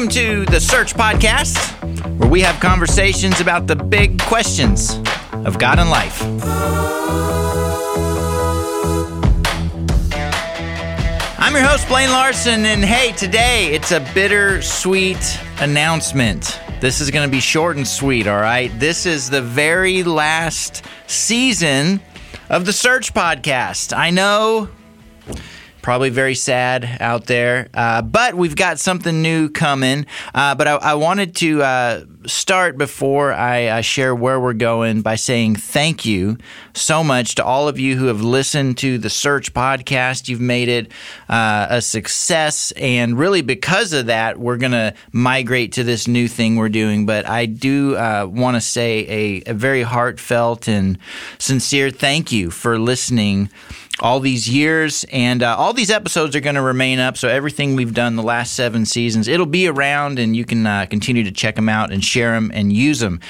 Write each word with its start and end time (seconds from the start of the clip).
Welcome 0.00 0.14
to 0.14 0.46
the 0.46 0.60
Search 0.60 0.94
Podcast, 0.94 1.58
where 2.18 2.30
we 2.30 2.40
have 2.40 2.58
conversations 2.58 3.42
about 3.42 3.66
the 3.66 3.76
big 3.76 4.18
questions 4.18 4.98
of 5.44 5.58
God 5.58 5.78
and 5.78 5.90
life. 5.90 6.22
I'm 11.38 11.52
your 11.52 11.62
host, 11.62 11.86
Blaine 11.86 12.08
Larson, 12.08 12.64
and 12.64 12.82
hey, 12.82 13.12
today 13.12 13.74
it's 13.74 13.92
a 13.92 14.00
bittersweet 14.14 15.38
announcement. 15.58 16.58
This 16.80 17.02
is 17.02 17.10
going 17.10 17.28
to 17.28 17.30
be 17.30 17.40
short 17.40 17.76
and 17.76 17.86
sweet, 17.86 18.26
all 18.26 18.40
right? 18.40 18.70
This 18.80 19.04
is 19.04 19.28
the 19.28 19.42
very 19.42 20.02
last 20.02 20.82
season 21.08 22.00
of 22.48 22.64
the 22.64 22.72
Search 22.72 23.12
Podcast. 23.12 23.94
I 23.94 24.08
know 24.08 24.70
probably 25.82 26.10
very 26.10 26.34
sad 26.34 26.98
out 27.00 27.26
there. 27.26 27.68
Uh, 27.74 28.02
but 28.02 28.34
we've 28.34 28.56
got 28.56 28.78
something 28.78 29.22
new 29.22 29.48
coming. 29.48 30.06
Uh, 30.34 30.54
but 30.54 30.68
I, 30.68 30.74
I, 30.76 30.94
wanted 30.94 31.34
to 31.36 31.62
uh, 31.62 32.04
start 32.26 32.76
before 32.76 33.32
I 33.32 33.80
share 33.80 34.14
where 34.14 34.38
we're 34.38 34.52
going 34.52 35.02
by 35.02 35.14
saying 35.14 35.56
thank 35.56 36.04
you 36.04 36.36
so 36.74 37.02
much 37.02 37.36
to 37.36 37.44
all 37.44 37.68
of 37.68 37.78
you 37.78 37.96
who 37.96 38.06
have 38.06 38.20
listened 38.20 38.78
to 38.78 38.98
the 38.98 39.10
Search 39.10 39.54
podcast. 39.54 40.28
You've 40.28 40.40
made 40.40 40.68
it 40.68 40.92
uh, 41.28 41.66
a 41.70 41.80
success. 41.80 42.72
And 42.72 43.18
really, 43.18 43.42
because 43.42 43.92
of 43.92 44.06
that, 44.06 44.38
we're 44.38 44.58
going 44.58 44.72
to 44.72 44.94
migrate 45.12 45.72
to 45.72 45.84
this 45.84 46.06
new 46.06 46.28
thing 46.28 46.56
we're 46.56 46.68
doing. 46.68 47.06
But 47.06 47.26
I 47.26 47.46
do 47.46 47.96
uh, 47.96 48.26
want 48.30 48.56
to 48.56 48.60
say 48.60 49.42
a, 49.46 49.50
a 49.50 49.54
very 49.54 49.82
heartfelt 49.82 50.68
and 50.68 50.98
sincere 51.38 51.90
thank 51.90 52.32
you 52.32 52.50
for 52.50 52.78
listening 52.78 53.50
all 54.00 54.20
these 54.20 54.48
years. 54.48 55.04
And 55.12 55.42
uh, 55.42 55.56
all 55.56 55.72
these 55.72 55.90
episodes 55.90 56.34
are 56.34 56.40
going 56.40 56.54
to 56.54 56.62
remain 56.62 56.98
up. 56.98 57.16
So 57.16 57.28
everything 57.28 57.76
we've 57.76 57.94
done 57.94 58.16
the 58.16 58.22
last 58.22 58.54
seven 58.54 58.86
seasons, 58.86 59.28
it'll 59.28 59.46
be 59.46 59.68
around 59.68 60.18
and 60.18 60.34
you 60.34 60.44
can 60.44 60.66
uh, 60.66 60.86
continue 60.86 61.24
to 61.24 61.32
check 61.32 61.56
them 61.56 61.68
out 61.68 61.92
and 61.92 62.02
share 62.10 62.32
them 62.32 62.50
and 62.52 62.72
use 62.72 62.98
them. 62.98 63.20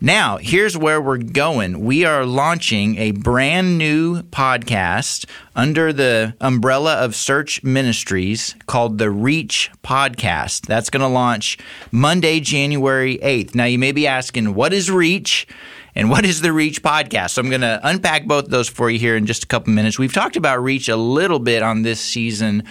Now, 0.00 0.36
here's 0.36 0.78
where 0.78 1.00
we're 1.00 1.18
going. 1.18 1.84
We 1.84 2.04
are 2.04 2.24
launching 2.24 2.96
a 2.98 3.10
brand 3.10 3.78
new 3.78 4.22
podcast 4.22 5.26
under 5.56 5.92
the 5.92 6.34
umbrella 6.40 6.94
of 6.94 7.16
Search 7.16 7.64
Ministries 7.64 8.54
called 8.66 8.98
the 8.98 9.10
Reach 9.10 9.72
Podcast. 9.82 10.66
That's 10.66 10.88
going 10.88 11.00
to 11.00 11.08
launch 11.08 11.58
Monday, 11.90 12.38
January 12.38 13.18
8th. 13.18 13.56
Now, 13.56 13.64
you 13.64 13.78
may 13.78 13.90
be 13.90 14.06
asking, 14.06 14.54
what 14.54 14.72
is 14.72 14.88
Reach? 14.88 15.48
And 15.94 16.10
what 16.10 16.24
is 16.24 16.40
the 16.40 16.52
Reach 16.52 16.82
podcast? 16.82 17.30
So 17.30 17.42
I'm 17.42 17.48
going 17.48 17.62
to 17.62 17.80
unpack 17.82 18.26
both 18.26 18.44
of 18.44 18.50
those 18.50 18.68
for 18.68 18.90
you 18.90 18.98
here 18.98 19.16
in 19.16 19.26
just 19.26 19.44
a 19.44 19.46
couple 19.46 19.72
minutes. 19.72 19.98
We've 19.98 20.12
talked 20.12 20.36
about 20.36 20.62
Reach 20.62 20.88
a 20.88 20.96
little 20.96 21.38
bit 21.38 21.62
on 21.62 21.82
this 21.82 22.00
season 22.00 22.64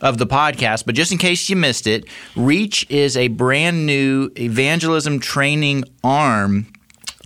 of 0.00 0.18
the 0.18 0.26
podcast, 0.26 0.86
but 0.86 0.94
just 0.94 1.12
in 1.12 1.18
case 1.18 1.48
you 1.48 1.56
missed 1.56 1.86
it, 1.86 2.06
Reach 2.36 2.86
is 2.90 3.16
a 3.16 3.28
brand 3.28 3.86
new 3.86 4.30
evangelism 4.36 5.20
training 5.20 5.84
arm 6.04 6.66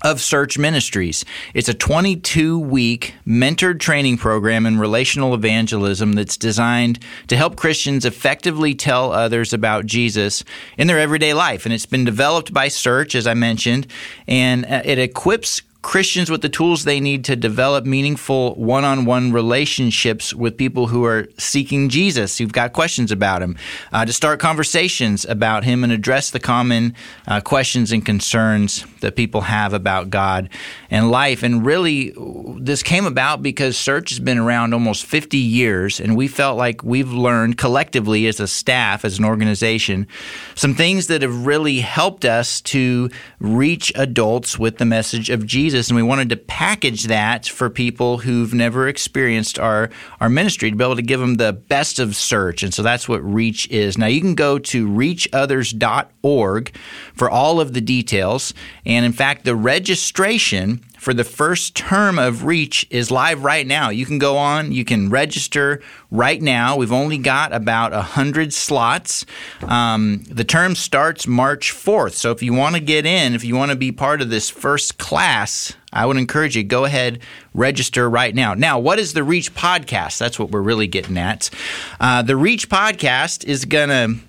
of 0.02 0.20
Search 0.20 0.58
Ministries. 0.58 1.24
It's 1.54 1.68
a 1.68 1.74
22 1.74 2.58
week 2.58 3.14
mentored 3.26 3.80
training 3.80 4.18
program 4.18 4.66
in 4.66 4.78
relational 4.78 5.34
evangelism 5.34 6.12
that's 6.14 6.36
designed 6.36 6.98
to 7.28 7.36
help 7.36 7.56
Christians 7.56 8.04
effectively 8.04 8.74
tell 8.74 9.12
others 9.12 9.52
about 9.52 9.86
Jesus 9.86 10.44
in 10.76 10.86
their 10.86 10.98
everyday 10.98 11.34
life. 11.34 11.64
And 11.64 11.72
it's 11.72 11.86
been 11.86 12.04
developed 12.04 12.52
by 12.52 12.68
Search, 12.68 13.14
as 13.14 13.26
I 13.26 13.34
mentioned, 13.34 13.86
and 14.26 14.64
uh, 14.64 14.82
it 14.84 14.98
equips 14.98 15.62
Christians 15.82 16.30
with 16.30 16.42
the 16.42 16.48
tools 16.48 16.84
they 16.84 17.00
need 17.00 17.24
to 17.24 17.34
develop 17.34 17.84
meaningful 17.84 18.54
one 18.54 18.84
on 18.84 19.04
one 19.04 19.32
relationships 19.32 20.32
with 20.32 20.56
people 20.56 20.86
who 20.86 21.04
are 21.04 21.26
seeking 21.38 21.88
Jesus, 21.88 22.38
who've 22.38 22.52
got 22.52 22.72
questions 22.72 23.10
about 23.10 23.42
him, 23.42 23.56
uh, 23.92 24.04
to 24.04 24.12
start 24.12 24.38
conversations 24.38 25.24
about 25.24 25.64
him 25.64 25.82
and 25.82 25.92
address 25.92 26.30
the 26.30 26.38
common 26.38 26.94
uh, 27.26 27.40
questions 27.40 27.90
and 27.90 28.06
concerns 28.06 28.86
that 29.02 29.14
people 29.14 29.42
have 29.42 29.72
about 29.72 30.10
God 30.10 30.48
and 30.90 31.10
life. 31.10 31.42
And 31.42 31.64
really, 31.64 32.14
this 32.58 32.82
came 32.82 33.04
about 33.04 33.42
because 33.42 33.76
Search 33.76 34.10
has 34.10 34.18
been 34.18 34.38
around 34.38 34.72
almost 34.72 35.04
50 35.04 35.36
years, 35.36 36.00
and 36.00 36.16
we 36.16 36.26
felt 36.26 36.56
like 36.56 36.82
we've 36.82 37.12
learned 37.12 37.58
collectively 37.58 38.26
as 38.26 38.40
a 38.40 38.48
staff, 38.48 39.04
as 39.04 39.18
an 39.18 39.24
organization, 39.24 40.06
some 40.54 40.74
things 40.74 41.06
that 41.08 41.22
have 41.22 41.46
really 41.46 41.80
helped 41.80 42.24
us 42.24 42.60
to 42.62 43.10
reach 43.38 43.92
adults 43.94 44.58
with 44.58 44.78
the 44.78 44.84
message 44.84 45.30
of 45.30 45.46
Jesus. 45.46 45.88
And 45.88 45.96
we 45.96 46.02
wanted 46.02 46.30
to 46.30 46.36
package 46.36 47.04
that 47.04 47.46
for 47.46 47.68
people 47.68 48.18
who've 48.18 48.54
never 48.54 48.88
experienced 48.88 49.58
our 49.58 49.90
our 50.20 50.28
ministry 50.28 50.70
to 50.70 50.76
be 50.76 50.84
able 50.84 50.96
to 50.96 51.02
give 51.02 51.20
them 51.20 51.34
the 51.34 51.52
best 51.52 51.98
of 51.98 52.16
search. 52.16 52.62
And 52.62 52.72
so 52.72 52.82
that's 52.82 53.08
what 53.08 53.22
Reach 53.22 53.68
is. 53.70 53.98
Now 53.98 54.06
you 54.06 54.20
can 54.20 54.34
go 54.34 54.58
to 54.58 54.88
reachothers.org 54.88 56.76
for 57.14 57.30
all 57.30 57.60
of 57.60 57.74
the 57.74 57.80
details. 57.80 58.54
In 58.92 59.12
fact, 59.12 59.44
the 59.44 59.56
registration 59.56 60.82
for 60.98 61.12
the 61.12 61.24
first 61.24 61.74
term 61.74 62.16
of 62.16 62.44
Reach 62.44 62.86
is 62.88 63.10
live 63.10 63.42
right 63.42 63.66
now. 63.66 63.90
You 63.90 64.06
can 64.06 64.20
go 64.20 64.36
on, 64.36 64.70
you 64.70 64.84
can 64.84 65.10
register 65.10 65.82
right 66.12 66.40
now. 66.40 66.76
We've 66.76 66.92
only 66.92 67.18
got 67.18 67.52
about 67.52 67.90
100 67.90 68.52
slots. 68.52 69.26
Um, 69.62 70.22
the 70.28 70.44
term 70.44 70.76
starts 70.76 71.26
March 71.26 71.72
4th. 71.72 72.12
So 72.12 72.30
if 72.30 72.40
you 72.40 72.54
want 72.54 72.76
to 72.76 72.80
get 72.80 73.04
in, 73.04 73.34
if 73.34 73.44
you 73.44 73.56
want 73.56 73.72
to 73.72 73.76
be 73.76 73.90
part 73.90 74.22
of 74.22 74.30
this 74.30 74.48
first 74.48 74.98
class, 74.98 75.74
I 75.92 76.06
would 76.06 76.16
encourage 76.16 76.56
you 76.56 76.62
go 76.62 76.84
ahead, 76.84 77.18
register 77.52 78.08
right 78.08 78.34
now. 78.34 78.54
Now, 78.54 78.78
what 78.78 79.00
is 79.00 79.12
the 79.12 79.24
Reach 79.24 79.52
podcast? 79.54 80.18
That's 80.18 80.38
what 80.38 80.50
we're 80.52 80.62
really 80.62 80.86
getting 80.86 81.18
at. 81.18 81.50
Uh, 81.98 82.22
the 82.22 82.36
Reach 82.36 82.68
podcast 82.68 83.44
is 83.44 83.64
going 83.64 83.88
to 83.88 84.24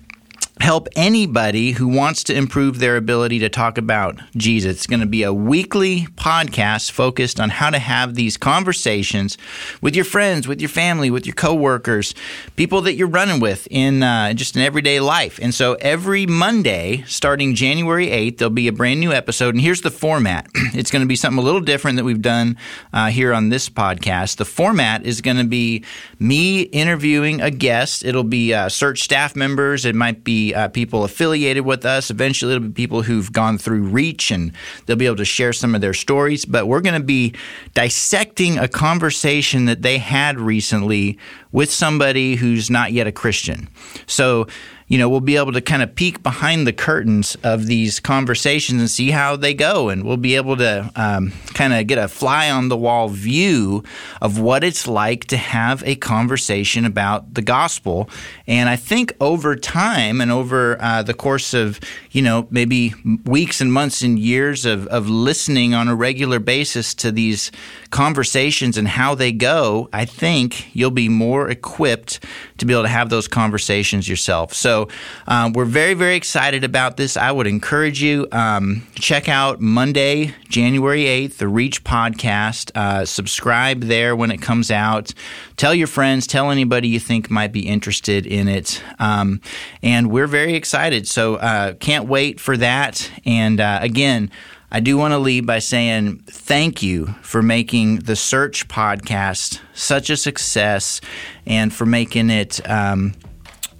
help 0.60 0.88
anybody 0.94 1.72
who 1.72 1.88
wants 1.88 2.22
to 2.24 2.34
improve 2.34 2.78
their 2.78 2.96
ability 2.96 3.40
to 3.40 3.48
talk 3.48 3.76
about 3.76 4.20
Jesus. 4.36 4.76
It's 4.76 4.86
going 4.86 5.00
to 5.00 5.06
be 5.06 5.24
a 5.24 5.32
weekly 5.32 6.06
podcast 6.14 6.92
focused 6.92 7.40
on 7.40 7.50
how 7.50 7.70
to 7.70 7.78
have 7.78 8.14
these 8.14 8.36
conversations 8.36 9.36
with 9.80 9.96
your 9.96 10.04
friends, 10.04 10.46
with 10.46 10.60
your 10.60 10.68
family, 10.68 11.10
with 11.10 11.26
your 11.26 11.34
coworkers, 11.34 12.14
people 12.54 12.80
that 12.82 12.94
you're 12.94 13.08
running 13.08 13.40
with 13.40 13.66
in 13.70 14.04
uh, 14.04 14.32
just 14.32 14.54
in 14.54 14.62
everyday 14.62 15.00
life. 15.00 15.40
And 15.42 15.52
so 15.52 15.74
every 15.74 16.24
Monday, 16.24 17.02
starting 17.06 17.56
January 17.56 18.06
8th, 18.06 18.38
there'll 18.38 18.50
be 18.50 18.68
a 18.68 18.72
brand 18.72 19.00
new 19.00 19.12
episode. 19.12 19.54
And 19.54 19.60
here's 19.60 19.80
the 19.80 19.90
format. 19.90 20.46
it's 20.54 20.90
going 20.92 21.02
to 21.02 21.08
be 21.08 21.16
something 21.16 21.42
a 21.42 21.44
little 21.44 21.60
different 21.60 21.96
that 21.96 22.04
we've 22.04 22.22
done 22.22 22.56
uh, 22.92 23.08
here 23.08 23.34
on 23.34 23.48
this 23.48 23.68
podcast. 23.68 24.36
The 24.36 24.44
format 24.44 25.04
is 25.04 25.20
going 25.20 25.38
to 25.38 25.44
be 25.44 25.84
me 26.20 26.62
interviewing 26.62 27.40
a 27.40 27.50
guest. 27.50 28.04
It'll 28.04 28.22
be 28.22 28.54
uh, 28.54 28.68
search 28.68 29.02
staff 29.02 29.34
members. 29.34 29.84
It 29.84 29.96
might 29.96 30.22
be 30.22 30.43
uh, 30.52 30.68
people 30.68 31.04
affiliated 31.04 31.64
with 31.64 31.86
us. 31.86 32.10
Eventually, 32.10 32.56
it'll 32.56 32.68
be 32.68 32.74
people 32.74 33.02
who've 33.02 33.32
gone 33.32 33.56
through 33.56 33.84
Reach 33.84 34.32
and 34.32 34.52
they'll 34.84 34.96
be 34.96 35.06
able 35.06 35.16
to 35.16 35.24
share 35.24 35.52
some 35.52 35.76
of 35.76 35.80
their 35.80 35.94
stories. 35.94 36.44
But 36.44 36.66
we're 36.66 36.80
going 36.80 37.00
to 37.00 37.06
be 37.06 37.34
dissecting 37.74 38.58
a 38.58 38.66
conversation 38.66 39.66
that 39.66 39.82
they 39.82 39.98
had 39.98 40.40
recently 40.40 41.18
with 41.52 41.70
somebody 41.70 42.34
who's 42.34 42.68
not 42.68 42.90
yet 42.92 43.06
a 43.06 43.12
Christian. 43.12 43.68
So, 44.06 44.48
you 44.94 44.98
know, 44.98 45.08
we'll 45.08 45.18
be 45.18 45.36
able 45.36 45.50
to 45.50 45.60
kind 45.60 45.82
of 45.82 45.92
peek 45.96 46.22
behind 46.22 46.68
the 46.68 46.72
curtains 46.72 47.36
of 47.42 47.66
these 47.66 47.98
conversations 47.98 48.80
and 48.80 48.88
see 48.88 49.10
how 49.10 49.34
they 49.34 49.52
go. 49.52 49.88
And 49.88 50.04
we'll 50.04 50.16
be 50.16 50.36
able 50.36 50.56
to 50.58 50.88
um, 50.94 51.32
kind 51.52 51.74
of 51.74 51.88
get 51.88 51.98
a 51.98 52.06
fly 52.06 52.48
on 52.48 52.68
the 52.68 52.76
wall 52.76 53.08
view 53.08 53.82
of 54.22 54.38
what 54.38 54.62
it's 54.62 54.86
like 54.86 55.24
to 55.24 55.36
have 55.36 55.82
a 55.84 55.96
conversation 55.96 56.84
about 56.84 57.34
the 57.34 57.42
gospel. 57.42 58.08
And 58.46 58.68
I 58.68 58.76
think 58.76 59.16
over 59.20 59.56
time 59.56 60.20
and 60.20 60.30
over 60.30 60.80
uh, 60.80 61.02
the 61.02 61.12
course 61.12 61.54
of, 61.54 61.80
you 62.12 62.22
know, 62.22 62.46
maybe 62.50 62.94
weeks 63.24 63.60
and 63.60 63.72
months 63.72 64.00
and 64.00 64.16
years 64.16 64.64
of, 64.64 64.86
of 64.86 65.08
listening 65.08 65.74
on 65.74 65.88
a 65.88 65.96
regular 65.96 66.38
basis 66.38 66.94
to 66.94 67.10
these 67.10 67.50
conversations 67.90 68.78
and 68.78 68.86
how 68.86 69.16
they 69.16 69.32
go, 69.32 69.88
I 69.92 70.04
think 70.04 70.72
you'll 70.72 70.92
be 70.92 71.08
more 71.08 71.50
equipped 71.50 72.20
to 72.58 72.64
be 72.64 72.72
able 72.72 72.84
to 72.84 72.88
have 72.88 73.08
those 73.08 73.26
conversations 73.26 74.08
yourself. 74.08 74.54
So 74.54 74.83
um, 75.26 75.52
we're 75.52 75.64
very, 75.64 75.94
very 75.94 76.16
excited 76.16 76.64
about 76.64 76.96
this. 76.96 77.16
I 77.16 77.32
would 77.32 77.46
encourage 77.46 78.02
you 78.02 78.26
um, 78.32 78.86
check 78.94 79.28
out 79.28 79.60
Monday, 79.60 80.34
January 80.48 81.06
eighth, 81.06 81.38
the 81.38 81.48
Reach 81.48 81.84
podcast. 81.84 82.70
Uh, 82.74 83.04
subscribe 83.04 83.82
there 83.82 84.14
when 84.16 84.30
it 84.30 84.40
comes 84.40 84.70
out. 84.70 85.12
Tell 85.56 85.74
your 85.74 85.86
friends. 85.86 86.26
Tell 86.26 86.50
anybody 86.50 86.88
you 86.88 87.00
think 87.00 87.30
might 87.30 87.52
be 87.52 87.66
interested 87.66 88.26
in 88.26 88.48
it. 88.48 88.82
Um, 88.98 89.40
and 89.82 90.10
we're 90.10 90.26
very 90.26 90.54
excited. 90.54 91.06
So 91.08 91.36
uh, 91.36 91.74
can't 91.74 92.08
wait 92.08 92.40
for 92.40 92.56
that. 92.56 93.10
And 93.24 93.60
uh, 93.60 93.78
again. 93.80 94.30
I 94.70 94.80
do 94.80 94.96
want 94.96 95.12
to 95.12 95.18
leave 95.18 95.46
by 95.46 95.60
saying 95.60 96.24
thank 96.26 96.82
you 96.82 97.06
for 97.22 97.42
making 97.42 98.00
the 98.00 98.16
Search 98.16 98.66
podcast 98.66 99.60
such 99.72 100.10
a 100.10 100.16
success 100.16 101.00
and 101.46 101.72
for 101.72 101.86
making 101.86 102.28
it 102.28 102.68
um, 102.68 103.14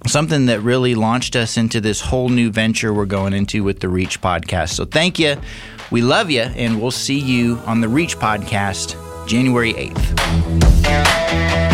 something 0.07 0.45
that 0.47 0.61
really 0.61 0.95
launched 0.95 1.35
us 1.35 1.57
into 1.57 1.81
this 1.81 2.01
whole 2.01 2.29
new 2.29 2.51
venture 2.51 2.93
we're 2.93 3.05
going 3.05 3.33
into 3.33 3.63
with 3.63 3.79
the 3.79 3.89
Reach 3.89 4.21
podcast. 4.21 4.69
So 4.73 4.85
thank 4.85 5.19
you. 5.19 5.35
We 5.91 6.01
love 6.01 6.31
you, 6.31 6.41
and 6.41 6.81
we'll 6.81 6.91
see 6.91 7.19
you 7.19 7.57
on 7.65 7.81
the 7.81 7.89
Reach 7.89 8.17
podcast 8.17 8.95
January 9.27 9.73
8th. 9.73 11.64